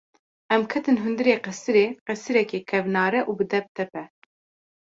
Em 0.55 0.63
ketin 0.73 0.97
hundirê 1.03 1.35
qesirê; 1.47 1.85
qesirekê 2.07 2.59
kevnare 2.69 3.21
û 3.29 3.31
bi 3.37 3.45
depdepe. 3.51 4.03